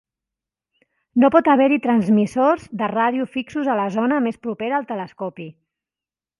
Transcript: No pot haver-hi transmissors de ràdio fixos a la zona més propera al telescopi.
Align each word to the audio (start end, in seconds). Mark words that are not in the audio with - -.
No 1.23 1.29
pot 1.35 1.49
haver-hi 1.53 1.77
transmissors 1.83 2.65
de 2.81 2.89
ràdio 2.95 3.29
fixos 3.37 3.71
a 3.75 3.79
la 3.83 3.87
zona 3.99 4.21
més 4.29 4.43
propera 4.49 4.81
al 4.83 4.93
telescopi. 4.95 5.51